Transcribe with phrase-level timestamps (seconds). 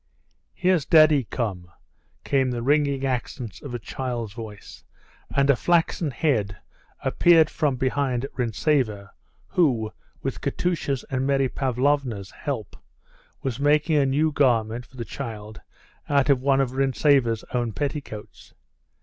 [0.55, 1.69] "Here's daddy come,"
[2.23, 4.83] came the ringing accents of a child's voice,
[5.29, 6.57] and a flaxen head
[7.03, 9.11] appeared from behind Rintzeva,
[9.49, 9.93] who,
[10.23, 12.75] with Katusha's and Mary Pavlovna's help,
[13.43, 15.61] was making a new garment for the child
[16.09, 18.55] out of one of Rintzeva's own petticoats.